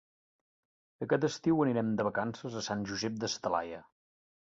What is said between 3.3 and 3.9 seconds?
sa Talaia.